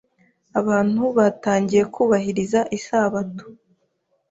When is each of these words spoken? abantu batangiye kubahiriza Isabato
abantu 0.59 1.03
batangiye 1.17 1.83
kubahiriza 1.93 2.59
Isabato 2.77 3.45